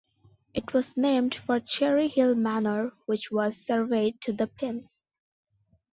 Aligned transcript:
It 0.55 0.73
was 0.73 0.97
named 0.97 1.35
for 1.35 1.59
Cherry 1.59 2.07
Hill 2.07 2.33
Manor 2.33 2.91
which 3.05 3.29
was 3.31 3.63
surveyed 3.63 4.19
to 4.21 4.33
the 4.33 4.47
Penns. 4.47 4.97